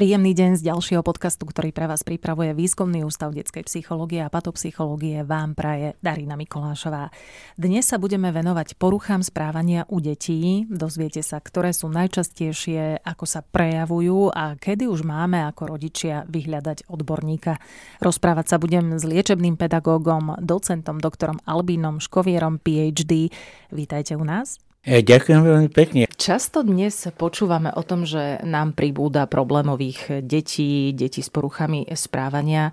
Príjemný 0.00 0.32
deň 0.32 0.56
z 0.56 0.64
ďalšieho 0.64 1.04
podcastu, 1.04 1.44
ktorý 1.44 1.76
pre 1.76 1.84
vás 1.84 2.00
pripravuje 2.08 2.56
Výskumný 2.56 3.04
ústav 3.04 3.36
detskej 3.36 3.68
psychológie 3.68 4.24
a 4.24 4.32
patopsychológie 4.32 5.28
vám 5.28 5.52
praje 5.52 5.92
Darina 6.00 6.40
Mikolášová. 6.40 7.12
Dnes 7.60 7.84
sa 7.84 8.00
budeme 8.00 8.32
venovať 8.32 8.80
poruchám 8.80 9.20
správania 9.20 9.84
u 9.92 10.00
detí. 10.00 10.64
Dozviete 10.72 11.20
sa, 11.20 11.36
ktoré 11.36 11.76
sú 11.76 11.92
najčastejšie, 11.92 13.04
ako 13.04 13.24
sa 13.28 13.44
prejavujú 13.44 14.32
a 14.32 14.56
kedy 14.56 14.88
už 14.88 15.04
máme 15.04 15.44
ako 15.44 15.76
rodičia 15.76 16.24
vyhľadať 16.32 16.88
odborníka. 16.88 17.60
Rozprávať 18.00 18.46
sa 18.48 18.56
budem 18.56 18.96
s 18.96 19.04
liečebným 19.04 19.60
pedagógom, 19.60 20.40
docentom 20.40 20.96
doktorom 20.96 21.44
Albínom 21.44 22.00
Škovierom 22.00 22.56
PhD. 22.56 23.28
Vítajte 23.68 24.16
u 24.16 24.24
nás. 24.24 24.69
E, 24.80 25.04
ďakujem 25.04 25.40
veľmi 25.44 25.68
pekne. 25.68 26.08
Často 26.16 26.64
dnes 26.64 27.04
počúvame 27.20 27.68
o 27.68 27.84
tom, 27.84 28.08
že 28.08 28.40
nám 28.48 28.72
pribúda 28.72 29.28
problémových 29.28 30.24
detí, 30.24 30.96
detí 30.96 31.20
s 31.20 31.28
poruchami 31.28 31.84
správania. 31.92 32.72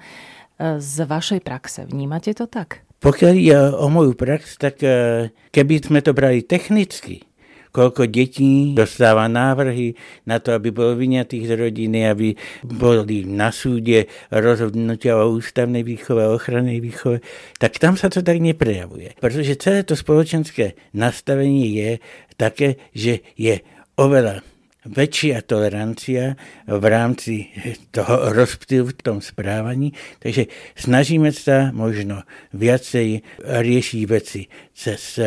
E, 0.55 0.79
z 0.79 1.03
vašej 1.03 1.43
praxe 1.43 1.84
vnímate 1.84 2.31
to 2.31 2.48
tak? 2.48 2.88
Pokiaľ 3.03 3.34
je 3.35 3.59
o 3.75 3.88
moju 3.91 4.15
prax, 4.15 4.55
tak 4.55 4.79
e, 4.88 5.29
keby 5.51 5.84
sme 5.84 5.99
to 5.99 6.15
brali 6.15 6.48
technicky, 6.48 7.27
koľko 7.71 8.07
detí 8.09 8.73
dostáva 8.73 9.30
návrhy 9.30 9.94
na 10.26 10.39
to, 10.41 10.55
aby 10.55 10.73
bol 10.73 10.98
vyňatých 10.98 11.45
z 11.48 11.53
rodiny, 11.57 11.99
aby 12.09 12.34
boli 12.66 13.27
na 13.27 13.53
súde 13.53 14.09
rozhodnutia 14.34 15.20
o 15.20 15.35
ústavnej 15.35 15.84
výchove, 15.85 16.23
o 16.26 16.35
ochrannej 16.35 16.80
výchove, 16.81 17.21
tak 17.62 17.77
tam 17.77 17.99
sa 17.99 18.12
to 18.12 18.23
tak 18.23 18.40
neprejavuje. 18.40 19.18
Pretože 19.18 19.60
celé 19.60 19.82
to 19.84 19.95
spoločenské 19.95 20.77
nastavenie 20.93 21.68
je 21.73 21.91
také, 22.38 22.77
že 22.93 23.26
je 23.35 23.62
oveľa 23.98 24.45
väčšia 24.88 25.43
tolerancia 25.43 26.40
v 26.63 26.84
rámci 26.88 27.51
toho 27.91 28.32
rozptylu 28.32 28.95
v 28.95 29.04
tom 29.04 29.18
správaní. 29.20 29.91
Takže 30.23 30.48
snažíme 30.79 31.35
sa 31.35 31.76
možno 31.76 32.23
viacej 32.55 33.21
riešiť 33.43 34.01
veci 34.07 34.48
cez 34.71 35.20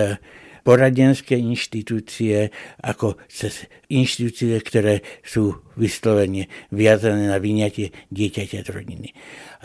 poradenské 0.63 1.37
inštitúcie 1.37 2.53
ako 2.81 3.17
cez 3.27 3.67
inštitúcie, 3.89 4.57
ktoré 4.61 5.03
sú 5.25 5.65
vyslovene 5.77 6.47
viazané 6.71 7.29
na 7.29 7.39
vyňatie 7.41 7.93
dieťaťa 8.13 8.61
z 8.65 8.69
rodiny. 8.69 9.09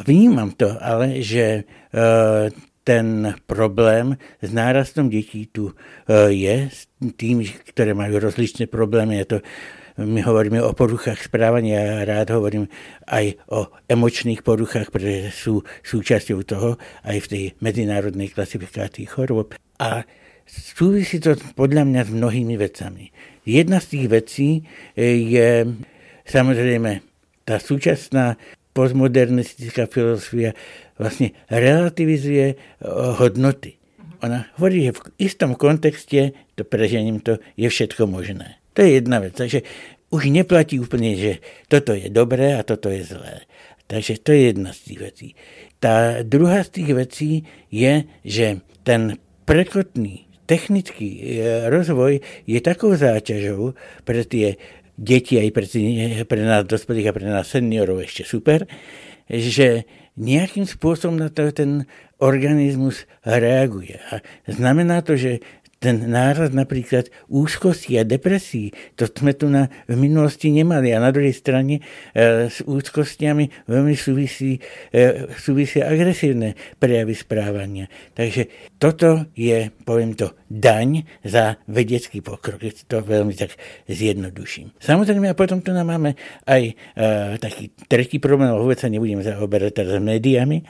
Vnímam 0.04 0.56
to 0.56 0.76
ale, 0.80 1.22
že 1.22 1.64
e, 1.64 1.64
ten 2.86 3.34
problém 3.50 4.16
s 4.40 4.50
nárastom 4.54 5.10
detí 5.10 5.50
tu 5.50 5.72
e, 5.72 5.74
je, 6.32 6.56
s 6.70 6.88
tým, 7.18 7.42
ktoré 7.44 7.98
majú 7.98 8.22
rozličné 8.22 8.70
problémy. 8.70 9.20
Je 9.26 9.28
to 9.28 9.40
my 9.96 10.20
hovoríme 10.28 10.60
o 10.60 10.76
poruchách 10.76 11.32
správania, 11.32 11.80
ja 11.80 12.04
rád 12.04 12.36
hovorím 12.36 12.68
aj 13.08 13.40
o 13.48 13.72
emočných 13.88 14.44
poruchách, 14.44 14.92
pretože 14.92 15.32
sú 15.32 15.64
súčasťou 15.88 16.44
toho 16.44 16.76
aj 17.08 17.18
v 17.24 17.30
tej 17.32 17.44
medzinárodnej 17.64 18.28
klasifikácii 18.28 19.08
chorôb. 19.08 19.56
A 19.80 20.04
súvisí 20.46 21.18
to 21.20 21.36
podľa 21.58 21.84
mňa 21.86 22.02
s 22.06 22.12
mnohými 22.14 22.56
vecami. 22.56 23.10
Jedna 23.46 23.82
z 23.82 23.88
tých 23.98 24.06
vecí 24.10 24.50
e, 24.94 25.04
je 25.26 25.50
samozrejme 26.26 27.02
tá 27.46 27.62
súčasná 27.62 28.38
postmodernistická 28.74 29.86
filozofia 29.90 30.58
vlastne 30.98 31.34
relativizuje 31.50 32.46
e, 32.54 32.56
hodnoty. 33.22 33.78
Ona 34.26 34.50
hovorí, 34.58 34.90
že 34.90 34.98
v 34.98 35.02
istom 35.22 35.54
kontexte, 35.54 36.34
to 36.58 36.64
prežením 36.66 37.22
to, 37.22 37.38
je 37.60 37.70
všetko 37.70 38.10
možné. 38.10 38.58
To 38.74 38.82
je 38.82 38.98
jedna 38.98 39.22
vec. 39.22 39.38
Takže 39.38 39.62
už 40.10 40.32
neplatí 40.34 40.82
úplne, 40.82 41.14
že 41.14 41.32
toto 41.70 41.94
je 41.94 42.10
dobré 42.10 42.58
a 42.58 42.66
toto 42.66 42.90
je 42.90 43.06
zlé. 43.06 43.46
Takže 43.86 44.18
to 44.26 44.34
je 44.34 44.42
jedna 44.50 44.74
z 44.74 44.80
tých 44.82 45.00
vecí. 45.00 45.28
Tá 45.78 46.26
druhá 46.26 46.66
z 46.66 46.82
tých 46.82 46.92
vecí 46.96 47.32
je, 47.70 48.10
že 48.26 48.66
ten 48.82 49.22
prekotný 49.46 50.25
technický 50.46 51.10
e, 51.20 51.68
rozvoj 51.68 52.22
je 52.46 52.60
takou 52.62 52.94
záťažou 52.94 53.74
pre 54.06 54.22
tie 54.26 54.58
deti 54.96 55.36
aj 55.36 55.50
pre, 55.52 55.66
pre 56.24 56.42
nás 56.42 56.64
dospelých 56.64 57.12
a 57.12 57.16
pre 57.16 57.26
nás 57.28 57.52
seniorov 57.52 58.00
ešte 58.00 58.24
super, 58.24 58.64
že 59.28 59.84
nejakým 60.16 60.64
spôsobom 60.64 61.20
na 61.20 61.28
to 61.28 61.52
ten 61.52 61.84
organizmus 62.24 63.04
reaguje. 63.28 64.00
A 64.14 64.24
znamená 64.48 65.04
to, 65.04 65.20
že 65.20 65.44
ten 65.86 66.10
náraz 66.10 66.50
napríklad 66.50 67.14
úzkosti 67.30 68.02
a 68.02 68.04
depresí, 68.04 68.74
to 68.98 69.06
sme 69.06 69.38
tu 69.38 69.46
na, 69.46 69.70
v 69.86 69.94
minulosti 69.94 70.50
nemali. 70.50 70.90
A 70.90 70.98
na 70.98 71.14
druhej 71.14 71.38
strane 71.38 71.78
e, 71.78 72.50
s 72.50 72.66
úzkostiami 72.66 73.70
veľmi 73.70 73.94
súvisí, 73.94 74.58
e, 74.90 75.30
súvisí 75.38 75.86
agresívne 75.86 76.58
prejavy 76.82 77.14
správania. 77.14 77.86
Takže 78.18 78.74
toto 78.82 79.30
je, 79.38 79.70
poviem 79.86 80.18
to, 80.18 80.34
daň 80.50 81.06
za 81.22 81.62
vedecký 81.70 82.26
pokrok. 82.26 82.66
To 82.90 83.06
veľmi 83.06 83.38
tak 83.38 83.54
zjednoduším. 83.86 84.74
Samozrejme, 84.82 85.30
a 85.30 85.38
potom 85.38 85.62
tu 85.62 85.70
máme 85.70 86.18
aj 86.50 86.64
e, 86.66 86.74
taký 87.38 87.70
tretí 87.86 88.18
problém, 88.18 88.50
vôbec 88.58 88.82
sa 88.82 88.90
nebudem 88.90 89.22
zaoberať 89.22 89.86
teraz 89.86 90.02
médiami, 90.02 90.66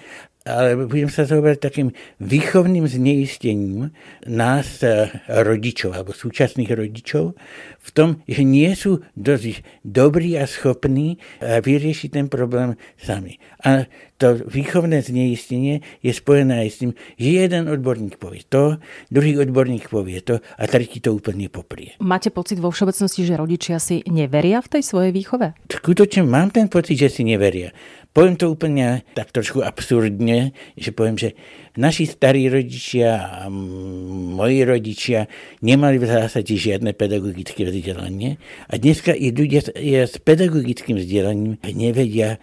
ale 0.45 0.78
budem 0.85 1.09
sa 1.09 1.25
zaoberať 1.25 1.57
takým 1.57 1.89
výchovným 2.22 2.85
zneistením 2.85 3.89
nás, 4.29 4.85
e, 4.85 5.09
rodičov, 5.25 5.97
alebo 5.97 6.13
súčasných 6.13 6.69
rodičov, 6.69 7.33
v 7.81 7.89
tom, 7.89 8.22
že 8.29 8.45
nie 8.45 8.69
sú 8.78 9.01
dosť 9.17 9.66
dobrí 9.81 10.38
a 10.38 10.45
schopní 10.45 11.17
e, 11.41 11.61
vyriešiť 11.66 12.09
ten 12.13 12.25
problém 12.29 12.78
sami. 13.01 13.41
A 13.66 13.89
to 14.22 14.38
výchovné 14.47 15.01
zneistenie 15.01 15.84
je 16.00 16.13
spojené 16.13 16.63
aj 16.63 16.69
s 16.72 16.78
tým, 16.79 16.91
že 17.19 17.29
jeden 17.41 17.67
odborník 17.67 18.16
povie 18.22 18.45
to, 18.47 18.79
druhý 19.09 19.41
odborník 19.41 19.91
povie 19.91 20.22
to 20.22 20.39
a 20.55 20.63
tretí 20.69 21.01
to 21.01 21.11
úplne 21.11 21.50
poprie. 21.51 21.97
Máte 22.00 22.29
pocit 22.31 22.61
vo 22.61 22.72
všeobecnosti, 22.72 23.28
že 23.28 23.35
rodičia 23.35 23.81
si 23.81 24.05
neveria 24.07 24.61
v 24.61 24.78
tej 24.78 24.84
svojej 24.85 25.11
výchove? 25.11 25.57
Skutočne 25.67 26.23
mám 26.23 26.53
ten 26.53 26.72
pocit, 26.72 26.95
že 26.95 27.09
si 27.11 27.28
neveria. 27.28 27.75
Poviem 28.15 28.39
to 28.39 28.47
úplne 28.47 29.03
tak 29.11 29.35
trošku 29.35 29.59
absurdne, 29.59 30.55
že 30.79 30.95
poviem, 30.95 31.19
že 31.19 31.35
naši 31.75 32.07
starí 32.07 32.47
rodičia 32.47 33.43
a 33.43 33.51
moji 33.51 34.63
rodičia 34.63 35.27
nemali 35.59 35.99
v 35.99 36.07
zásade 36.07 36.55
žiadne 36.55 36.95
pedagogické 36.95 37.67
vzdelanie 37.67 38.39
a 38.71 38.79
dneska 38.79 39.11
i 39.11 39.35
ľudia 39.35 39.67
s 40.07 40.15
pedagogickým 40.23 40.95
vzdelaním 40.95 41.59
nevedia, 41.75 42.39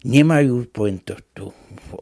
nemajú, 0.00 0.72
poviem 0.72 1.04
to, 1.04 1.20
tú 1.36 1.44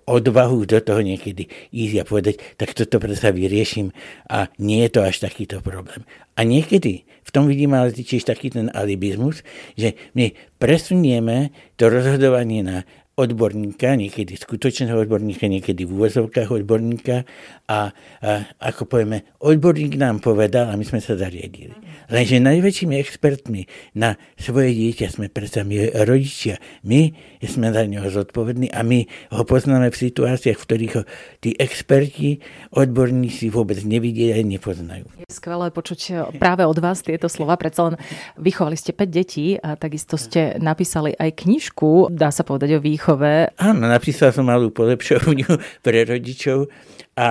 odvahu 0.06 0.62
do 0.70 0.78
toho 0.78 1.02
niekedy 1.02 1.50
ísť 1.74 1.94
a 2.00 2.04
povedať, 2.06 2.34
tak 2.56 2.78
toto 2.78 3.02
predsa 3.02 3.34
vyrieším 3.34 3.90
a 4.30 4.46
nie 4.62 4.86
je 4.86 4.90
to 4.94 5.00
až 5.02 5.26
takýto 5.26 5.58
problém. 5.58 6.06
A 6.38 6.46
niekedy 6.46 7.04
v 7.20 7.30
tom 7.30 7.46
vidím 7.46 7.76
ale 7.76 7.92
tiež 7.92 8.24
taký 8.26 8.50
ten 8.50 8.72
alibizmus, 8.72 9.44
že 9.76 9.94
my 10.16 10.32
presunieme 10.56 11.52
to 11.76 11.92
rozhodovanie 11.92 12.64
na 12.64 12.88
odborníka, 13.20 14.00
niekedy 14.00 14.32
skutočného 14.40 14.96
odborníka, 15.04 15.44
niekedy 15.44 15.84
v 15.84 15.92
úvozovkách 15.92 16.48
odborníka 16.48 17.28
a, 17.68 17.92
a 18.24 18.30
ako 18.58 18.88
povieme, 18.88 19.36
odborník 19.44 20.00
nám 20.00 20.24
povedal 20.24 20.72
a 20.72 20.74
my 20.74 20.84
sme 20.88 21.04
sa 21.04 21.14
zariadili. 21.20 21.76
Lenže 22.10 22.42
najväčšími 22.42 22.96
expertmi 22.98 23.68
na 23.94 24.16
svoje 24.34 24.72
dieťa 24.72 25.06
sme 25.12 25.28
predsa 25.28 25.62
my 25.62 25.92
rodičia. 26.02 26.58
My 26.82 27.12
sme 27.44 27.70
za 27.70 27.84
neho 27.84 28.08
zodpovední 28.08 28.72
a 28.72 28.80
my 28.82 29.04
ho 29.36 29.44
poznáme 29.44 29.92
v 29.92 30.00
situáciách, 30.10 30.58
v 30.58 30.66
ktorých 30.66 30.92
ho 30.98 31.02
tí 31.38 31.54
experti, 31.54 32.42
odborníci 32.72 33.52
vôbec 33.52 33.78
nevidia 33.84 34.34
a 34.34 34.42
nepoznajú. 34.42 35.06
Je 35.22 35.30
skvelé 35.30 35.68
počuť 35.70 36.32
práve 36.40 36.64
od 36.66 36.78
vás 36.80 37.04
tieto 37.04 37.28
slova. 37.28 37.54
Predsa 37.60 37.92
len 37.92 37.94
vychovali 38.40 38.74
ste 38.74 38.96
5 38.96 39.06
detí 39.06 39.54
a 39.60 39.76
takisto 39.76 40.18
ste 40.18 40.56
napísali 40.58 41.14
aj 41.14 41.46
knižku, 41.46 42.10
dá 42.10 42.32
sa 42.32 42.42
povedať 42.42 42.78
o 42.78 42.80
výchove 42.82 43.09
výchove. 43.10 43.50
Áno, 43.58 43.90
napísal 43.90 44.30
som 44.30 44.46
malú 44.46 44.70
polepšovňu 44.70 45.50
pre 45.84 46.06
rodičov 46.06 46.70
a 47.18 47.28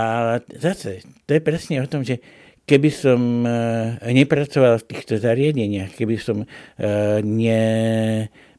zase, 0.51 1.07
to 1.23 1.39
je 1.39 1.41
presne 1.41 1.79
o 1.79 1.87
tom, 1.87 2.03
že 2.03 2.19
keby 2.67 2.89
som 2.91 3.47
e, 3.47 3.49
nepracoval 4.13 4.77
v 4.83 4.87
týchto 4.91 5.17
zariadeniach, 5.17 5.95
keby 5.95 6.15
som 6.19 6.43
e, 6.43 6.47
ne 7.23 7.61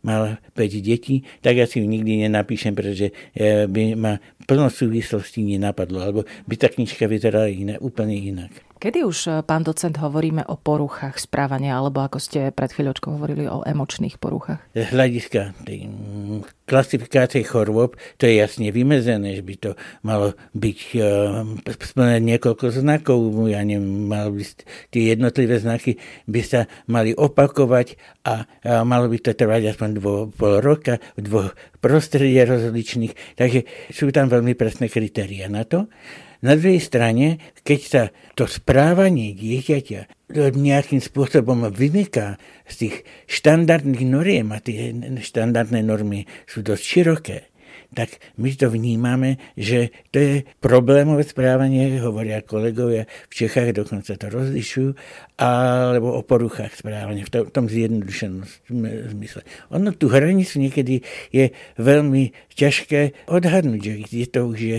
mal 0.01 0.41
5 0.57 0.81
detí, 0.81 1.23
tak 1.45 1.61
asi 1.61 1.85
ju 1.85 1.87
nikdy 1.87 2.25
nenapíšem, 2.27 2.73
pretože 2.73 3.13
e, 3.37 3.69
by 3.69 3.95
ma 3.95 4.17
plno 4.49 4.73
súvislostí 4.73 5.45
nenapadlo, 5.45 6.01
alebo 6.01 6.21
by 6.49 6.55
tá 6.57 6.73
knižka 6.73 7.05
vyzerala 7.05 7.53
iné, 7.53 7.77
úplne 7.79 8.17
inak. 8.17 8.70
Kedy 8.81 9.05
už, 9.05 9.19
e, 9.29 9.31
pán 9.45 9.61
docent, 9.61 9.93
hovoríme 10.01 10.41
o 10.49 10.57
poruchách 10.57 11.21
správania, 11.21 11.77
alebo 11.77 12.01
ako 12.01 12.17
ste 12.17 12.49
pred 12.49 12.73
chvíľočkou 12.73 13.13
hovorili 13.13 13.45
o 13.45 13.61
emočných 13.61 14.17
poruchách? 14.17 14.57
Z 14.73 14.97
hľadiska 14.97 15.53
klasifikácie 16.65 17.45
chorôb, 17.45 18.01
to 18.17 18.25
je 18.25 18.41
jasne 18.41 18.73
vymezené, 18.73 19.37
že 19.37 19.45
by 19.45 19.55
to 19.61 19.71
malo 20.01 20.33
byť 20.57 20.79
uh, 20.97 21.45
splnené 21.77 22.25
niekoľko 22.25 22.73
znakov, 22.73 23.21
ja 23.53 23.61
neviem, 23.61 24.09
mal 24.09 24.33
by 24.33 24.49
tie 24.89 25.13
jednotlivé 25.13 25.61
znaky 25.61 26.01
by 26.25 26.41
sa 26.41 26.65
mali 26.89 27.13
opakovať 27.13 28.01
a, 28.25 28.49
malo 28.87 29.13
by 29.13 29.19
to 29.21 29.37
trvať 29.37 29.77
aspoň 29.77 29.89
dvo, 30.01 30.15
pol 30.33 30.65
roka 30.65 31.03
v 31.19 31.29
dvoch 31.29 31.53
prostredí 31.85 32.41
rozličných, 32.41 33.37
takže 33.37 33.69
sú 33.93 34.09
tam 34.09 34.33
veľmi 34.33 34.57
presné 34.57 34.89
kritéria 34.89 35.53
na 35.53 35.69
to. 35.69 35.91
Na 36.41 36.57
druhej 36.57 36.81
strane, 36.81 37.37
keď 37.61 37.81
sa 37.85 38.03
to 38.33 38.49
správanie 38.49 39.37
dieťaťa 39.37 40.33
nejakým 40.57 41.03
spôsobom 41.03 41.69
vymyká 41.69 42.41
z 42.65 42.75
tých 42.87 42.97
štandardných 43.29 44.05
noriem 44.09 44.49
a 44.55 44.63
tie 44.63 44.95
štandardné 45.21 45.85
normy 45.85 46.25
sú 46.47 46.65
dosť 46.65 46.83
široké, 46.83 47.37
tak 47.91 48.23
my 48.39 48.51
to 48.55 48.71
vnímame, 48.71 49.43
že 49.59 49.91
to 50.15 50.19
je 50.19 50.35
problémové 50.63 51.27
správanie, 51.27 51.99
hovoria 51.99 52.39
kolegovia 52.43 53.11
v 53.27 53.35
Čechách, 53.35 53.75
dokonca 53.75 54.15
to 54.15 54.27
rozlišujú, 54.31 54.91
alebo 55.41 56.15
o 56.15 56.23
poruchách 56.23 56.79
správania, 56.79 57.27
v 57.27 57.33
tom, 57.33 57.45
tom 57.51 57.67
zjednodušenom 57.67 58.47
zmysle. 59.17 59.43
Ono 59.75 59.91
tú 59.91 60.07
hranicu 60.07 60.63
niekedy 60.63 61.03
je 61.35 61.51
veľmi 61.81 62.31
ťažké 62.55 63.27
odhadnúť, 63.27 63.81
že 63.83 63.95
kde 64.07 64.25
to 64.31 64.41
už 64.47 64.59
je 64.59 64.79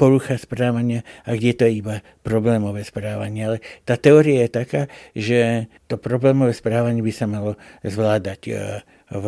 porucha 0.00 0.40
správania 0.40 1.04
a 1.28 1.36
kde 1.36 1.52
to 1.52 1.62
je 1.68 1.72
iba 1.84 1.96
problémové 2.24 2.86
správanie. 2.86 3.40
Ale 3.44 3.58
tá 3.84 4.00
teória 4.00 4.46
je 4.46 4.50
taká, 4.50 4.82
že 5.12 5.68
to 5.90 6.00
problémové 6.00 6.56
správanie 6.56 7.04
by 7.04 7.12
sa 7.12 7.26
malo 7.28 7.60
zvládať 7.84 8.40
e, 8.48 8.52
v 9.12 9.26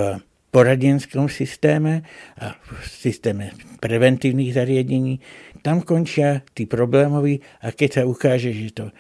poradenskom 0.59 1.31
systéme 1.31 2.03
a 2.35 2.59
v 2.59 2.83
systéme 2.83 3.55
preventívnych 3.79 4.53
zariadení 4.53 5.23
tam 5.59 5.83
končia 5.83 6.47
tí 6.55 6.65
problémoví 6.65 7.43
a 7.63 7.75
keď 7.75 7.91
sa 7.91 8.03
ukáže, 8.07 8.55
že 8.55 8.71
to 8.75 8.87
e, 8.89 8.93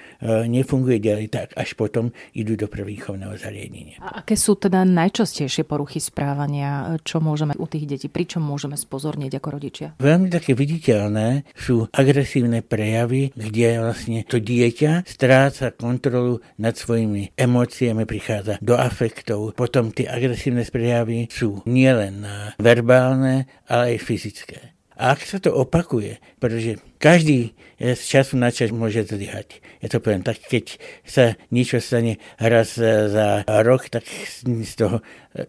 nefunguje 0.50 0.98
ďalej, 0.98 1.26
tak 1.30 1.48
až 1.54 1.78
potom 1.78 2.10
idú 2.34 2.58
do 2.58 2.66
prvýchovného 2.66 3.34
zariadenia. 3.38 3.96
A 4.02 4.22
aké 4.22 4.34
sú 4.34 4.58
teda 4.58 4.82
najčastejšie 4.82 5.64
poruchy 5.64 6.02
správania? 6.02 6.98
Čo 7.06 7.22
môžeme 7.22 7.54
u 7.56 7.66
tých 7.70 7.86
detí, 7.86 8.08
pričom 8.10 8.42
môžeme 8.42 8.74
spozornieť 8.74 9.38
ako 9.38 9.48
rodičia? 9.54 9.88
Veľmi 10.02 10.28
také 10.28 10.52
viditeľné 10.52 11.46
sú 11.54 11.86
agresívne 11.94 12.60
prejavy, 12.60 13.30
kde 13.32 13.80
vlastne 13.80 14.26
to 14.26 14.42
dieťa 14.42 15.06
stráca 15.06 15.70
kontrolu 15.72 16.42
nad 16.58 16.74
svojimi 16.74 17.38
emóciami, 17.38 18.02
prichádza 18.04 18.58
do 18.60 18.74
afektov. 18.74 19.54
Potom 19.54 19.94
tie 19.94 20.10
agresívne 20.10 20.66
prejavy 20.66 21.30
sú 21.30 21.62
nielen 21.64 22.26
verbálne, 22.58 23.46
ale 23.70 23.96
aj 23.96 24.04
fyzické. 24.04 24.67
A 24.98 25.14
ak 25.14 25.22
sa 25.22 25.38
to 25.38 25.54
opakuje, 25.54 26.18
pretože 26.42 26.82
každý 26.98 27.54
z 27.78 28.02
času 28.02 28.34
na 28.34 28.50
čas 28.50 28.74
môže 28.74 29.06
zlyhať. 29.06 29.62
Ja 29.78 29.86
to 29.86 30.02
poviem 30.02 30.26
tak, 30.26 30.42
keď 30.42 30.82
sa 31.06 31.38
niečo 31.54 31.78
stane 31.78 32.18
raz 32.42 32.74
za 32.74 33.46
rok, 33.46 33.86
tak 33.86 34.02
z 34.42 34.74
toho 34.74 34.98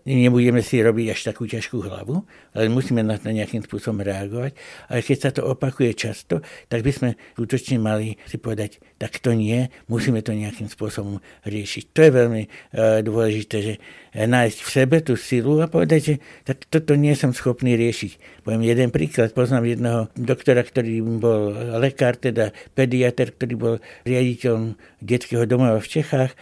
nebudeme 0.05 0.61
si 0.61 0.81
robiť 0.81 1.07
až 1.15 1.19
takú 1.33 1.49
ťažkú 1.49 1.85
hlavu, 1.85 2.21
ale 2.53 2.65
musíme 2.69 3.01
na 3.01 3.17
to 3.17 3.31
nejakým 3.33 3.65
spôsobom 3.65 4.05
reagovať. 4.05 4.53
Ale 4.91 4.99
keď 5.01 5.17
sa 5.17 5.29
to 5.33 5.41
opakuje 5.47 5.91
často, 5.97 6.41
tak 6.69 6.85
by 6.85 6.91
sme 6.93 7.09
skutočne 7.35 7.81
mali 7.81 8.17
si 8.29 8.37
povedať, 8.37 8.77
tak 8.99 9.17
to 9.23 9.33
nie, 9.33 9.71
musíme 9.87 10.19
to 10.21 10.35
nejakým 10.35 10.67
spôsobom 10.67 11.23
riešiť. 11.47 11.83
To 11.95 11.99
je 12.05 12.11
veľmi 12.11 12.43
uh, 12.45 12.99
dôležité, 13.01 13.57
že 13.63 13.73
nájsť 14.13 14.59
v 14.65 14.69
sebe 14.69 14.97
tú 15.05 15.13
silu 15.13 15.61
a 15.61 15.69
povedať, 15.69 16.01
že 16.01 16.15
tak 16.43 16.65
toto 16.65 16.97
nie 16.97 17.13
som 17.13 17.31
schopný 17.31 17.77
riešiť. 17.77 18.43
Poviem 18.43 18.65
jeden 18.65 18.89
príklad. 18.89 19.37
Poznám 19.37 19.69
jedného 19.69 20.09
doktora, 20.17 20.65
ktorý 20.65 21.01
bol 21.21 21.53
lekár, 21.77 22.17
teda 22.17 22.51
pediatr, 22.73 23.29
ktorý 23.33 23.53
bol 23.53 23.75
riaditeľom 24.03 24.73
detského 24.99 25.45
domova 25.45 25.77
v 25.77 25.91
Čechách 26.01 26.33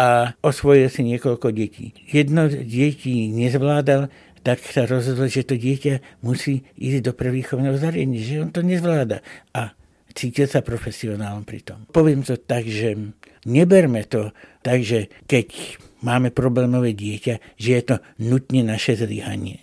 a 0.00 0.32
osvojil 0.40 0.88
si 0.88 1.04
niekoľko 1.04 1.52
detí. 1.52 1.92
Jedno 2.08 2.48
detí 2.48 3.28
nezvládal, 3.28 4.08
tak 4.40 4.64
sa 4.64 4.88
rozhodol, 4.88 5.28
že 5.28 5.44
to 5.44 5.60
dieťa 5.60 6.24
musí 6.24 6.64
ísť 6.80 7.04
do 7.04 7.12
prvýchovného 7.12 7.76
zariadenia, 7.76 8.24
že 8.24 8.40
on 8.40 8.48
to 8.48 8.64
nezvláda. 8.64 9.20
A 9.52 9.76
cítil 10.16 10.48
sa 10.48 10.64
profesionálom 10.64 11.44
pri 11.44 11.60
tom. 11.60 11.84
Poviem 11.92 12.24
to 12.24 12.40
tak, 12.40 12.64
že 12.64 12.96
neberme 13.44 14.08
to 14.08 14.32
tak, 14.64 14.80
že 14.80 15.12
keď 15.28 15.76
máme 16.00 16.32
problémové 16.32 16.96
dieťa, 16.96 17.60
že 17.60 17.70
je 17.76 17.82
to 17.84 17.96
nutne 18.24 18.64
naše 18.64 18.96
zlyhanie. 18.96 19.60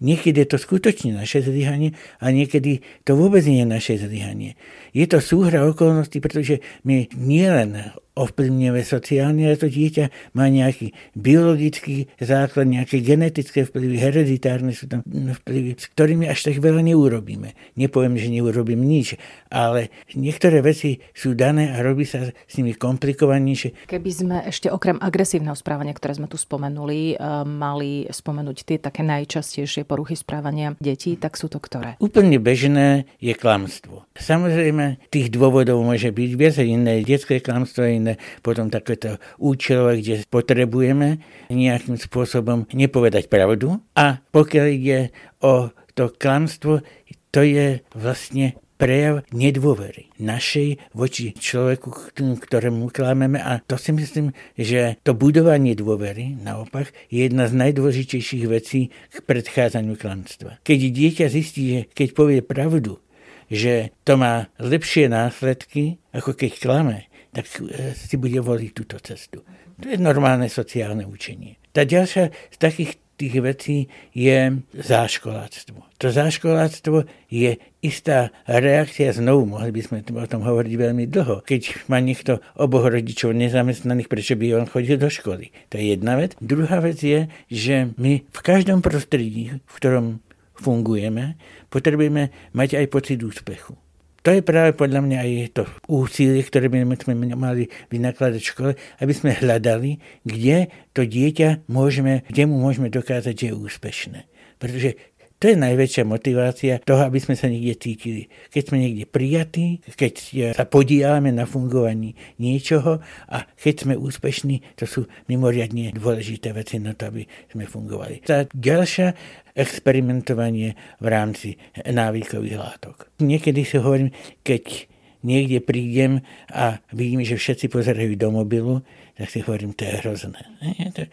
Niekedy 0.00 0.44
je 0.44 0.56
to 0.56 0.58
skutočne 0.60 1.12
naše 1.12 1.44
zlyhanie 1.44 1.92
a 2.24 2.32
niekedy 2.32 2.80
to 3.04 3.16
vôbec 3.16 3.44
nie 3.44 3.64
je 3.64 3.68
naše 3.68 3.94
zlyhanie. 4.00 4.56
Je 4.96 5.04
to 5.04 5.20
súhra 5.20 5.64
okolností, 5.68 6.24
pretože 6.24 6.64
my 6.88 7.12
nielen 7.12 7.92
ovplyvňuje 8.18 8.82
sociálne, 8.82 9.46
ale 9.46 9.56
to 9.60 9.70
dieťa 9.70 10.34
má 10.34 10.50
nejaký 10.50 10.92
biologický 11.14 12.10
základ, 12.18 12.66
nejaké 12.66 13.00
genetické 13.00 13.62
vplyvy, 13.64 13.96
hereditárne 13.96 14.74
sú 14.74 14.90
tam 14.90 15.06
vplyvy, 15.06 15.78
s 15.78 15.86
ktorými 15.94 16.26
až 16.26 16.50
tak 16.50 16.58
veľa 16.58 16.82
neurobíme. 16.82 17.54
Nepoviem, 17.78 18.18
že 18.18 18.28
neurobím 18.32 18.82
nič, 18.82 19.14
ale 19.48 19.94
niektoré 20.12 20.60
veci 20.60 20.98
sú 21.14 21.38
dané 21.38 21.70
a 21.74 21.80
robí 21.80 22.02
sa 22.02 22.28
s 22.28 22.52
nimi 22.58 22.74
komplikovanejšie. 22.74 23.86
Keby 23.86 24.10
sme 24.10 24.36
ešte 24.46 24.68
okrem 24.68 24.98
agresívneho 24.98 25.54
správania, 25.54 25.94
ktoré 25.94 26.18
sme 26.18 26.26
tu 26.26 26.36
spomenuli, 26.36 27.14
eh, 27.14 27.18
mali 27.46 28.10
spomenúť 28.10 28.58
tie 28.66 28.78
také 28.82 29.06
najčastejšie 29.06 29.86
poruchy 29.86 30.18
správania 30.18 30.74
detí, 30.82 31.14
tak 31.14 31.38
sú 31.38 31.46
to 31.46 31.62
ktoré? 31.62 31.94
Úplne 32.02 32.42
bežné 32.42 33.06
je 33.22 33.32
klamstvo. 33.36 34.04
Samozrejme, 34.18 34.98
tých 35.08 35.30
dôvodov 35.32 35.80
môže 35.80 36.10
byť 36.10 36.30
viac, 36.34 36.56
iné 36.60 37.00
detské 37.06 37.40
klamstvo, 37.40 37.86
iné 37.86 38.09
máme 38.10 38.42
potom 38.42 38.66
takéto 38.70 39.18
účelové, 39.38 40.02
kde 40.02 40.14
potrebujeme 40.26 41.22
nejakým 41.50 41.98
spôsobom 41.98 42.66
nepovedať 42.74 43.30
pravdu. 43.30 43.78
A 43.94 44.18
pokiaľ 44.34 44.66
ide 44.70 44.98
o 45.42 45.70
to 45.94 46.10
klamstvo, 46.10 46.82
to 47.30 47.40
je 47.46 47.82
vlastne 47.94 48.58
prejav 48.80 49.28
nedôvery 49.36 50.08
našej 50.16 50.80
voči 50.96 51.36
človeku, 51.36 52.16
ktorému 52.16 52.88
klameme 52.88 53.36
a 53.36 53.60
to 53.60 53.76
si 53.76 53.92
myslím, 53.92 54.32
že 54.56 54.96
to 55.04 55.12
budovanie 55.12 55.76
dôvery 55.76 56.32
naopak 56.40 56.88
je 57.12 57.28
jedna 57.28 57.44
z 57.44 57.60
najdôležitejších 57.60 58.44
vecí 58.48 58.88
k 58.88 59.16
predchádzaniu 59.20 60.00
klamstva. 60.00 60.64
Keď 60.64 60.78
dieťa 60.96 61.26
zistí, 61.28 61.62
že 61.68 61.80
keď 61.92 62.08
povie 62.16 62.40
pravdu, 62.40 63.04
že 63.52 63.92
to 64.06 64.16
má 64.16 64.48
lepšie 64.56 65.12
následky, 65.12 66.00
ako 66.14 66.32
keď 66.38 66.52
klame, 66.56 67.09
tak 67.30 67.46
e, 67.62 67.94
si 67.94 68.16
bude 68.18 68.38
voliť 68.42 68.70
túto 68.74 68.96
cestu. 68.98 69.46
To 69.80 69.86
je 69.88 69.96
normálne 69.96 70.50
sociálne 70.50 71.06
učenie. 71.06 71.56
Tá 71.70 71.86
ďalšia 71.86 72.34
z 72.52 72.56
takých 72.58 72.92
tých 73.20 73.36
vecí 73.44 73.76
je 74.16 74.64
záškoláctvo. 74.72 76.00
To 76.00 76.06
záškoláctvo 76.08 77.04
je 77.28 77.60
istá 77.84 78.32
reakcia, 78.48 79.12
znovu 79.12 79.44
mohli 79.44 79.76
by 79.76 79.80
sme 79.84 79.98
o 80.16 80.24
tom 80.24 80.40
hovoriť 80.40 80.72
veľmi 80.72 81.04
dlho. 81.04 81.44
Keď 81.44 81.84
má 81.92 82.00
niekto 82.00 82.40
oboch 82.56 82.88
rodičov 82.88 83.36
nezamestnaných, 83.36 84.08
prečo 84.08 84.40
by 84.40 84.56
on 84.56 84.64
chodil 84.64 84.96
do 84.96 85.12
školy? 85.12 85.52
To 85.68 85.76
je 85.76 85.92
jedna 85.92 86.16
vec. 86.16 86.32
Druhá 86.40 86.80
vec 86.80 86.96
je, 86.96 87.28
že 87.52 87.92
my 88.00 88.24
v 88.24 88.40
každom 88.40 88.80
prostredí, 88.80 89.60
v 89.60 89.74
ktorom 89.76 90.24
fungujeme, 90.56 91.36
potrebujeme 91.68 92.32
mať 92.56 92.80
aj 92.80 92.86
pocit 92.88 93.20
úspechu. 93.20 93.76
To 94.20 94.36
je 94.36 94.44
práve 94.44 94.76
podľa 94.76 95.00
mňa 95.00 95.18
aj 95.24 95.32
to 95.56 95.64
úsilie, 95.88 96.44
ktoré 96.44 96.68
by 96.68 96.84
sme 97.00 97.16
mali 97.32 97.72
vynakladať 97.88 98.40
v 98.40 98.50
škole, 98.52 98.72
aby 99.00 99.12
sme 99.16 99.32
hľadali, 99.32 99.96
kde 100.28 100.68
to 100.92 101.08
dieťa 101.08 101.64
môžeme, 101.72 102.28
kde 102.28 102.44
mu 102.44 102.60
môžeme 102.60 102.92
dokázať, 102.92 103.32
že 103.32 103.46
je 103.48 103.56
úspešné. 103.56 104.20
Pretože 104.60 105.00
to 105.40 105.48
je 105.48 105.56
najväčšia 105.56 106.04
motivácia 106.04 106.84
toho, 106.84 107.08
aby 107.08 107.16
sme 107.16 107.32
sa 107.32 107.48
niekde 107.48 107.80
cítili. 107.80 108.28
Keď 108.52 108.62
sme 108.68 108.76
niekde 108.76 109.08
prijatí, 109.08 109.80
keď 109.96 110.14
sa 110.52 110.68
podielame 110.68 111.32
na 111.32 111.48
fungovaní 111.48 112.12
niečoho 112.36 113.00
a 113.24 113.48
keď 113.56 113.88
sme 113.88 113.94
úspešní, 113.96 114.76
to 114.76 114.84
sú 114.84 115.08
mimoriadne 115.32 115.96
dôležité 115.96 116.52
veci 116.52 116.76
na 116.76 116.92
to, 116.92 117.08
aby 117.08 117.24
sme 117.48 117.64
fungovali. 117.64 118.20
Tá 118.28 118.44
ďalšia 118.52 119.16
experimentovanie 119.56 120.76
v 121.00 121.06
rámci 121.08 121.56
návykových 121.88 122.60
látok. 122.60 123.08
Niekedy 123.24 123.64
si 123.64 123.80
hovorím, 123.80 124.12
keď 124.44 124.92
niekde 125.24 125.64
prídem 125.64 126.20
a 126.52 126.84
vidím, 126.92 127.24
že 127.24 127.40
všetci 127.40 127.72
pozerajú 127.72 128.12
do 128.20 128.28
mobilu, 128.28 128.84
tak 129.16 129.32
si 129.32 129.40
hovorím, 129.40 129.72
to 129.72 129.88
je 129.88 130.04
hrozné. 130.04 130.40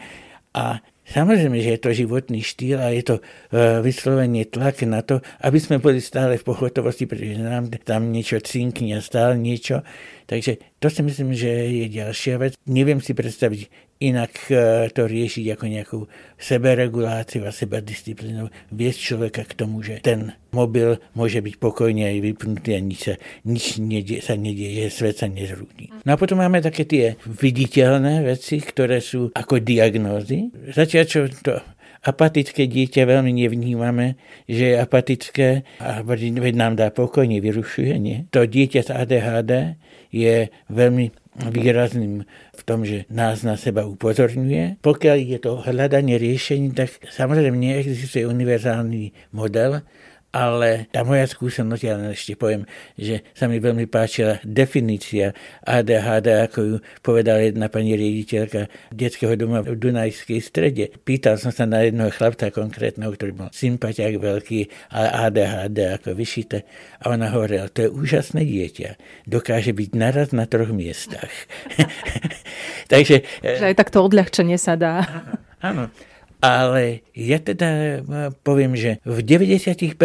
A 0.58 0.82
Samozrejme, 1.08 1.64
že 1.64 1.80
je 1.80 1.82
to 1.82 1.96
životný 1.96 2.44
štýl 2.44 2.84
a 2.84 2.92
je 2.92 3.04
to 3.04 3.16
uh, 3.24 3.80
vyslovene 3.80 4.44
tlak 4.44 4.84
na 4.84 5.00
to, 5.00 5.24
aby 5.40 5.56
sme 5.56 5.80
boli 5.80 6.04
stále 6.04 6.36
v 6.36 6.44
pochotovosti, 6.44 7.08
pretože 7.08 7.40
nám 7.40 7.72
tam 7.88 8.12
niečo 8.12 8.44
cinkne 8.44 9.00
a 9.00 9.02
stále 9.02 9.40
niečo. 9.40 9.88
Takže 10.28 10.77
To 10.78 10.94
si 10.94 11.02
myslím, 11.02 11.34
že 11.34 11.50
je 11.50 11.86
ďalšia 11.90 12.38
vec. 12.38 12.54
Neviem 12.70 13.02
si 13.02 13.18
predstaviť 13.18 13.88
inak 13.98 14.30
e, 14.54 14.86
to 14.94 15.10
riešiť 15.10 15.46
ako 15.58 15.66
nejakú 15.66 16.00
sebereguláciu 16.38 17.50
a 17.50 17.52
sebadisciplínu. 17.52 18.46
Viesť 18.70 19.00
človeka 19.02 19.42
k 19.50 19.58
tomu, 19.58 19.82
že 19.82 19.98
ten 20.06 20.38
mobil 20.54 21.02
môže 21.18 21.42
byť 21.42 21.56
pokojne 21.58 22.06
aj 22.06 22.18
vypnutý 22.22 22.78
a 22.78 22.82
nič 22.82 23.00
sa, 23.10 23.16
nič 23.42 23.82
nedie, 23.82 24.22
sa 24.22 24.38
nedie, 24.38 24.86
že 24.86 24.94
svet 24.94 25.18
sa 25.18 25.26
nezrúti. 25.26 25.90
No 26.06 26.14
a 26.14 26.20
potom 26.22 26.38
máme 26.38 26.62
také 26.62 26.86
tie 26.86 27.18
viditeľné 27.26 28.22
veci, 28.22 28.62
ktoré 28.62 29.02
sú 29.02 29.34
ako 29.34 29.58
diagnózy. 29.58 30.54
Zatiaľ 30.78 31.04
čo 31.10 31.26
to 31.42 31.58
apatické 32.08 32.72
dieťa 32.72 33.04
veľmi 33.04 33.36
nevnímame, 33.36 34.16
že 34.48 34.72
je 34.72 34.76
apatické 34.80 35.68
a 35.84 36.00
veď 36.08 36.56
nám 36.56 36.80
dá 36.80 36.88
pokojne, 36.88 37.44
vyrušuje, 37.44 37.94
nie? 38.00 38.24
To 38.32 38.48
dieťa 38.48 38.88
z 38.88 38.90
ADHD 38.96 39.52
je 40.16 40.48
veľmi 40.72 41.12
výrazným 41.38 42.26
v 42.58 42.62
tom, 42.66 42.82
že 42.88 43.06
nás 43.12 43.44
na 43.44 43.60
seba 43.60 43.86
upozorňuje. 43.86 44.82
Pokiaľ 44.82 45.18
je 45.22 45.40
to 45.44 45.62
hľadanie 45.62 46.18
riešení, 46.18 46.74
tak 46.74 46.96
samozrejme 47.12 47.54
neexistuje 47.54 48.26
univerzálny 48.26 49.36
model, 49.36 49.86
ale 50.38 50.86
tá 50.94 51.02
moja 51.02 51.26
skúsenosť, 51.26 51.82
ja 51.82 51.98
ešte 52.14 52.38
poviem, 52.38 52.70
že 52.94 53.26
sa 53.34 53.50
mi 53.50 53.58
veľmi 53.58 53.90
páčila 53.90 54.38
definícia 54.46 55.34
ADHD, 55.66 56.46
ako 56.46 56.60
ju 56.62 56.76
povedala 57.02 57.42
jedna 57.42 57.74
pani 57.74 57.98
riaditeľka 57.98 58.70
detského 58.94 59.34
doma 59.34 59.66
v 59.66 59.74
Dunajskej 59.74 60.40
strede. 60.46 60.94
Pýtal 61.02 61.42
som 61.42 61.50
sa 61.50 61.66
na 61.66 61.82
jednoho 61.82 62.14
chlapca 62.14 62.54
konkrétneho, 62.54 63.10
ktorý 63.10 63.34
bol 63.34 63.50
sympatiak 63.50 64.22
veľký, 64.22 64.94
ale 64.94 65.10
ADHD 65.26 65.98
ako 65.98 66.14
vyšité. 66.14 66.70
A 67.02 67.10
ona 67.10 67.34
hovorila, 67.34 67.74
to 67.74 67.90
je 67.90 67.90
úžasné 67.90 68.46
dieťa. 68.46 68.90
Dokáže 69.26 69.74
byť 69.74 69.90
naraz 69.98 70.30
na 70.38 70.46
troch 70.46 70.70
miestach. 70.70 71.34
Takže... 72.94 73.26
Že 73.42 73.74
aj 73.74 73.76
takto 73.76 74.06
odľahčenie 74.06 74.62
sa 74.62 74.78
dá. 74.78 75.02
Áno. 75.66 75.90
Ale 76.38 77.02
ja 77.18 77.42
teda 77.42 77.70
e, 77.70 77.98
poviem, 78.46 78.78
že 78.78 79.02
v 79.02 79.26
90% 79.26 79.98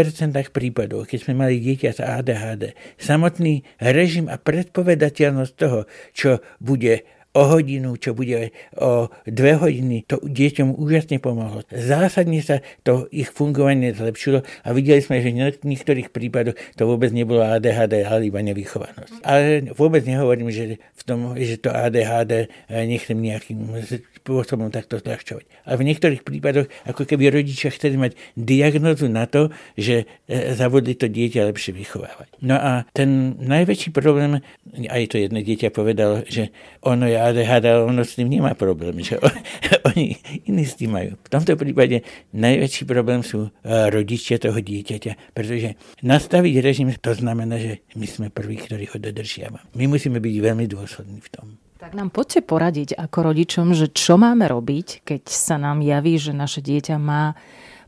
prípadov, 0.49 1.05
keď 1.05 1.19
sme 1.29 1.35
mali 1.37 1.61
dieťa 1.61 1.91
z 1.93 2.01
ADHD, 2.01 2.62
samotný 2.97 3.69
režim 3.77 4.33
a 4.33 4.41
predpovedateľnosť 4.41 5.53
toho, 5.61 5.85
čo 6.17 6.41
bude 6.57 7.05
o 7.33 7.43
hodinu, 7.49 7.97
čo 7.97 8.12
bude 8.12 8.53
o 8.77 9.09
dve 9.25 9.57
hodiny, 9.57 10.05
to 10.05 10.21
deťom 10.21 10.77
úžasne 10.77 11.17
pomohlo. 11.17 11.65
Zásadne 11.73 12.45
sa 12.45 12.61
to 12.85 13.09
ich 13.09 13.33
fungovanie 13.33 13.97
zlepšilo 13.97 14.45
a 14.45 14.69
videli 14.77 15.01
sme, 15.01 15.25
že 15.25 15.33
v 15.33 15.67
niektorých 15.73 16.12
prípadoch 16.12 16.57
to 16.77 16.85
vôbec 16.85 17.09
nebolo 17.17 17.41
ADHD, 17.41 18.05
ale 18.05 18.29
iba 18.29 18.45
nevychovanosť. 18.45 19.25
Ale 19.25 19.73
vôbec 19.73 20.05
nehovorím, 20.05 20.53
že, 20.53 20.77
v 20.77 21.03
tom, 21.09 21.33
že 21.41 21.57
to 21.57 21.73
ADHD 21.73 22.53
eh, 22.69 22.85
nechcem 22.85 23.17
nejakým 23.17 23.81
spôsobom 24.21 24.69
takto 24.69 25.01
zľahčovať. 25.01 25.49
A 25.65 25.81
v 25.81 25.89
niektorých 25.89 26.23
prípadoch, 26.23 26.69
ako 26.85 27.09
keby 27.09 27.33
rodičia 27.33 27.73
chceli 27.73 27.97
mať 27.97 28.12
diagnozu 28.37 29.09
na 29.09 29.25
to, 29.25 29.49
že 29.81 30.05
eh, 30.05 30.53
zavodli 30.53 31.01
to 31.01 31.09
dieťa 31.09 31.49
lepšie 31.49 31.73
vychovávať. 31.73 32.29
No 32.45 32.61
a 32.61 32.85
ten 32.93 33.41
najväčší 33.41 33.89
problém, 33.97 34.45
aj 34.85 35.03
to 35.09 35.17
jedno 35.17 35.41
dieťa 35.41 35.73
povedalo, 35.73 36.29
že 36.29 36.53
ono 36.85 37.09
je 37.09 37.22
ADHD, 37.31 37.67
ono 37.87 38.02
s 38.02 38.19
tým 38.19 38.29
nemá 38.29 38.59
problém, 38.59 38.99
že 39.02 39.19
oni 39.88 40.19
iní 40.49 40.64
s 40.67 40.75
tým 40.75 40.95
majú. 40.95 41.14
V 41.19 41.31
tomto 41.31 41.55
prípade 41.55 42.02
najväčší 42.35 42.83
problém 42.88 43.23
sú 43.23 43.49
e, 43.49 43.50
rodičia 43.91 44.43
toho 44.43 44.59
dieťaťa, 44.59 45.37
pretože 45.37 45.79
nastaviť 46.02 46.55
režim 46.59 46.88
to 46.99 47.12
znamená, 47.14 47.59
že 47.59 47.87
my 47.95 48.07
sme 48.07 48.26
prví, 48.29 48.59
ktorí 48.59 48.91
ho 48.93 48.99
dodržiavame. 48.99 49.62
My 49.79 49.85
musíme 49.87 50.19
byť 50.19 50.35
veľmi 50.43 50.67
dôslední 50.67 51.19
v 51.23 51.31
tom. 51.31 51.47
Tak 51.83 51.99
nám 51.99 52.14
poďte 52.14 52.47
poradiť 52.47 52.95
ako 52.95 53.19
rodičom, 53.35 53.75
že 53.75 53.91
čo 53.91 54.14
máme 54.14 54.47
robiť, 54.47 55.02
keď 55.02 55.23
sa 55.26 55.59
nám 55.59 55.83
javí, 55.83 56.14
že 56.14 56.31
naše 56.31 56.62
dieťa 56.62 56.95
má 56.95 57.35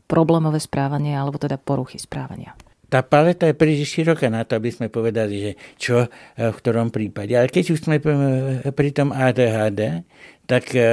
problémové 0.05 0.59
správanie 0.59 1.15
alebo 1.15 1.39
teda 1.39 1.55
poruchy 1.55 1.95
správania 1.95 2.53
tá 2.95 3.03
paleta 3.03 3.43
je 3.51 3.59
príliš 3.59 3.91
široká 3.91 4.31
na 4.31 4.47
to, 4.47 4.55
aby 4.55 4.71
sme 4.71 4.87
povedali, 4.87 5.35
že 5.35 5.51
čo 5.75 6.07
e, 6.07 6.09
v 6.39 6.55
ktorom 6.55 6.95
prípade. 6.95 7.35
Ale 7.35 7.51
keď 7.51 7.75
už 7.75 7.83
sme 7.83 7.99
pri 8.71 8.89
tom 8.95 9.11
ADHD, 9.11 10.07
tak 10.47 10.71
e, 10.71 10.87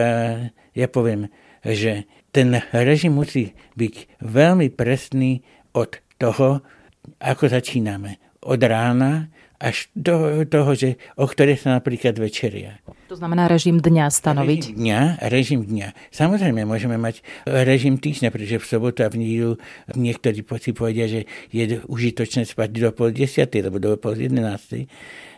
ja 0.74 0.86
poviem, 0.90 1.30
že 1.62 2.10
ten 2.34 2.58
režim 2.74 3.14
musí 3.14 3.54
byť 3.78 4.18
veľmi 4.18 4.74
presný 4.74 5.46
od 5.78 5.94
toho, 6.18 6.66
ako 7.22 7.44
začíname. 7.46 8.18
Od 8.42 8.58
rána 8.58 9.30
až 9.62 9.86
do 9.94 10.42
toho, 10.42 10.74
že, 10.74 10.98
o 11.14 11.30
ktoré 11.30 11.54
sa 11.54 11.78
napríklad 11.78 12.18
večeria. 12.18 12.82
To 13.06 13.14
znamená 13.14 13.46
režim 13.46 13.78
dňa 13.78 14.10
stanoviť? 14.10 14.74
Režim 14.74 14.78
dňa, 14.82 15.00
režim 15.30 15.60
dňa. 15.62 15.88
Samozrejme, 16.10 16.66
môžeme 16.66 16.98
mať 16.98 17.22
režim 17.46 17.94
týždňa, 18.02 18.34
pretože 18.34 18.58
v 18.58 18.66
sobotu 18.66 19.06
a 19.06 19.12
v 19.12 19.22
nílu 19.22 19.52
niektorí 19.94 20.42
si 20.58 20.74
povedia, 20.74 21.06
že 21.06 21.30
je 21.54 21.78
užitočné 21.86 22.42
spať 22.42 22.68
do 22.74 22.90
pol 22.90 23.14
desiatej, 23.14 23.62
alebo 23.62 23.78
do 23.78 23.94
pol 23.94 24.18
jedenáctej. 24.18 24.90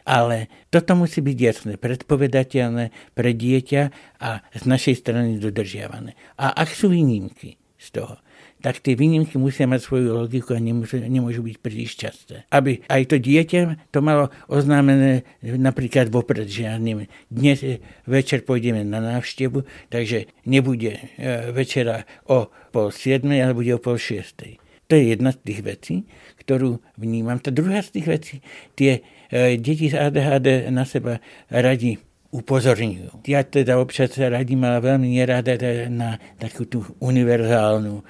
Ale 0.09 0.49
toto 0.73 0.97
musí 0.97 1.21
byť 1.21 1.39
jasné, 1.41 1.73
predpovedateľné 1.77 3.13
pre 3.13 3.31
dieťa 3.37 3.83
a 4.21 4.41
z 4.53 4.65
našej 4.65 4.95
strany 5.01 5.37
dodržiavané. 5.37 6.17
A 6.41 6.53
ak 6.65 6.73
sú 6.73 6.93
výnimky 6.93 7.61
z 7.77 7.89
toho, 8.01 8.17
tak 8.65 8.81
tie 8.81 8.97
výnimky 8.97 9.37
musia 9.37 9.69
mať 9.69 9.85
svoju 9.85 10.25
logiku 10.25 10.57
a 10.57 10.61
nemôžu, 10.65 11.05
nemôžu 11.05 11.45
byť 11.45 11.57
príliš 11.61 12.01
časté. 12.01 12.49
Aby 12.49 12.81
aj 12.89 13.13
to 13.13 13.17
dieťa 13.21 13.93
to 13.93 14.01
malo 14.01 14.33
oznámené 14.49 15.29
napríklad 15.45 16.09
vopred, 16.09 16.49
že 16.49 16.65
ja 16.65 16.81
neviem, 16.81 17.13
dnes 17.29 17.61
večer 18.09 18.41
pôjdeme 18.41 18.81
na 18.81 19.05
návštevu, 19.05 19.69
takže 19.93 20.33
nebude 20.49 20.97
e, 20.97 21.53
večera 21.53 22.09
o 22.25 22.49
pol 22.73 22.89
siedmej, 22.89 23.45
ale 23.45 23.53
bude 23.53 23.77
o 23.77 23.85
pol 23.85 24.01
šiestej. 24.01 24.57
To 24.89 24.97
je 24.97 25.13
jedna 25.13 25.37
z 25.37 25.45
tých 25.45 25.61
vecí, 25.61 25.95
ktorú 26.41 26.81
vnímam. 26.97 27.37
Tá 27.45 27.53
druhá 27.53 27.85
z 27.85 28.01
tých 28.01 28.07
vecí, 28.09 28.37
tie 28.81 29.05
e, 29.29 29.61
deti 29.61 29.93
z 29.93 30.01
ADHD 30.01 30.73
na 30.73 30.89
seba 30.89 31.21
radi 31.53 32.01
upozorňujú. 32.35 33.23
Ja 33.31 33.47
teda 33.47 33.79
občas 33.79 34.19
radím, 34.19 34.67
ale 34.67 34.83
veľmi 34.83 35.07
nerada 35.15 35.55
na 35.87 36.19
takú 36.35 36.67
tú 36.67 36.83
univerzálnu 36.99 37.95
uh, 37.95 38.05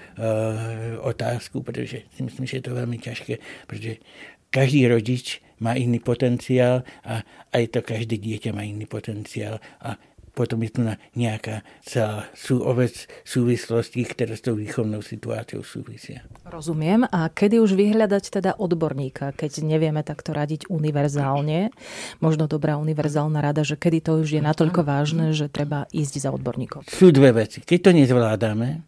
otázku, 1.05 1.61
pretože 1.61 2.09
si 2.17 2.21
myslím, 2.25 2.49
že 2.49 2.59
je 2.59 2.65
to 2.65 2.73
veľmi 2.73 2.97
ťažké, 2.97 3.37
pretože 3.69 4.01
každý 4.49 4.89
rodič 4.89 5.45
má 5.61 5.77
iný 5.77 6.01
potenciál 6.01 6.83
a 7.05 7.21
aj 7.53 7.65
to 7.69 7.81
každé 7.85 8.17
dieťa 8.17 8.51
má 8.57 8.65
iný 8.65 8.89
potenciál 8.89 9.61
a 9.85 9.95
potom 10.35 10.59
je 10.67 10.71
tu 10.75 10.81
nejaká 11.15 11.63
celá 11.87 12.27
sú 12.35 12.61
ovec 12.61 13.07
súvislostí, 13.23 14.03
ktoré 14.03 14.35
s 14.35 14.43
tou 14.43 14.59
výchovnou 14.59 15.01
situáciou 15.01 15.63
súvisia. 15.63 16.27
Rozumiem. 16.45 17.07
A 17.09 17.31
kedy 17.31 17.63
už 17.63 17.79
vyhľadať 17.79 18.25
teda 18.43 18.59
odborníka, 18.59 19.31
keď 19.33 19.63
nevieme 19.63 20.03
takto 20.03 20.35
radiť 20.35 20.67
univerzálne? 20.69 21.71
Možno 22.19 22.51
dobrá 22.51 22.75
univerzálna 22.77 23.39
rada, 23.39 23.63
že 23.63 23.79
kedy 23.79 23.99
to 24.03 24.13
už 24.21 24.37
je 24.37 24.43
natoľko 24.43 24.83
vážne, 24.83 25.31
že 25.31 25.47
treba 25.47 25.87
ísť 25.95 26.27
za 26.27 26.31
odborníkom. 26.35 26.85
Sú 26.91 27.15
dve 27.15 27.31
veci. 27.31 27.63
Keď 27.63 27.79
to 27.79 27.91
nezvládame, 27.95 28.83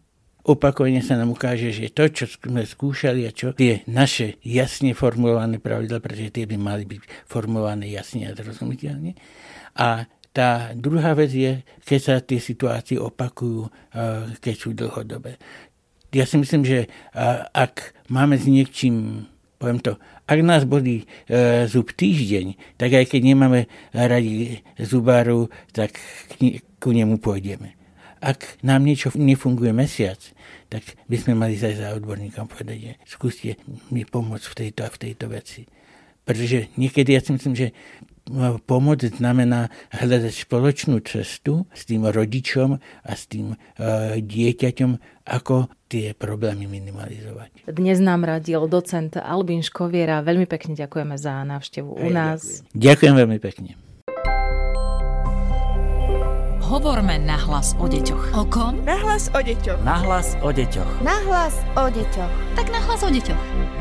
opakovane 0.47 1.03
sa 1.03 1.19
nám 1.19 1.35
ukáže, 1.35 1.75
že 1.75 1.91
to, 1.91 2.07
čo 2.07 2.25
sme 2.27 2.63
skúšali 2.63 3.27
a 3.27 3.35
čo 3.35 3.51
tie 3.51 3.83
naše 3.85 4.39
jasne 4.47 4.95
formulované 4.95 5.59
pravidla, 5.59 5.99
pretože 5.99 6.31
tie 6.31 6.45
by 6.47 6.55
mali 6.55 6.87
byť 6.87 7.27
formulované 7.27 7.91
jasne 7.91 8.31
a 8.31 8.35
zrozumiteľne. 8.35 9.11
A 9.77 10.09
tá 10.37 10.69
druhá 10.77 11.17
vec 11.17 11.33
je, 11.33 11.65
keď 11.81 11.99
sa 11.99 12.15
tie 12.21 12.37
situácie 12.37 13.01
opakujú, 13.01 13.65
eh, 13.65 14.37
keď 14.37 14.53
sú 14.53 14.77
dlhodobé. 14.77 15.41
Ja 16.13 16.29
si 16.29 16.37
myslím, 16.37 16.61
že 16.61 16.85
eh, 16.85 17.41
ak 17.49 17.97
máme 18.13 18.37
s 18.37 18.45
niečím, 18.45 19.25
poviem 19.57 19.81
to, 19.81 19.97
ak 20.27 20.39
nás 20.43 20.67
bolí 20.67 21.07
e, 21.07 21.65
zub 21.71 21.95
týždeň, 21.95 22.75
tak 22.75 22.91
aj 22.91 23.05
keď 23.07 23.21
nemáme 23.31 23.71
radi 23.95 24.59
zubáru, 24.75 25.47
tak 25.71 25.95
ku 26.83 26.91
nemu 26.91 27.15
pôjdeme. 27.23 27.79
Ak 28.19 28.59
nám 28.59 28.83
niečo 28.83 29.07
nefunguje 29.15 29.71
mesiac, 29.71 30.19
tak 30.67 30.83
by 31.07 31.15
sme 31.15 31.33
mali 31.39 31.55
zajsť 31.55 31.79
za 31.79 31.95
odborníkom 31.95 32.43
povedať, 32.51 32.77
že 32.77 32.93
skúste 33.07 33.55
mi 33.87 34.03
pomôcť 34.03 34.45
v 34.51 34.57
tejto 34.67 34.81
a 34.83 34.91
v 34.91 34.99
tejto 34.99 35.25
veci. 35.31 35.63
Pretože 36.27 36.75
niekedy 36.75 37.15
ja 37.15 37.23
si 37.23 37.31
myslím, 37.31 37.55
že 37.55 37.71
pomoc 38.67 39.01
znamená 39.03 39.71
hľadať 39.95 40.33
spoločnú 40.33 40.99
cestu 41.03 41.65
s 41.71 41.87
tým 41.87 42.07
rodičom 42.07 42.77
a 42.79 43.11
s 43.11 43.27
tým 43.27 43.55
uh, 43.55 44.19
dieťaťom, 44.19 44.91
ako 45.27 45.71
tie 45.87 46.11
problémy 46.11 46.67
minimalizovať. 46.67 47.67
Dnes 47.67 48.03
nám 48.03 48.27
radil 48.27 48.67
docent 48.67 49.15
Albín 49.15 49.63
Škoviera. 49.63 50.19
Veľmi 50.23 50.47
pekne 50.47 50.75
ďakujeme 50.75 51.15
za 51.15 51.43
návštevu 51.47 51.91
u 51.95 52.07
nás. 52.11 52.63
Ďakujem. 52.67 52.75
ďakujem 52.75 53.15
veľmi 53.15 53.39
pekne. 53.39 53.71
Hovorme 56.67 57.15
na 57.23 57.39
hlas 57.39 57.79
o 57.79 57.87
deťoch. 57.87 58.35
O 58.35 58.43
kom? 58.43 58.83
Na 58.83 58.99
hlas 58.99 59.31
o 59.31 59.39
deťoch. 59.39 59.79
Na 59.87 60.03
hlas 60.03 60.35
o 60.43 60.51
deťoch. 60.51 60.91
Na 60.99 61.15
hlas 61.23 61.55
o 61.79 61.87
deťoch. 61.87 62.33
Tak 62.59 62.67
na 62.75 62.79
hlas 62.83 62.99
o 63.07 63.09
deťoch. 63.09 63.76